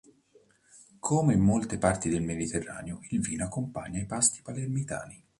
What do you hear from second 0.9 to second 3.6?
Come in molte parti del Mediterraneo, il vino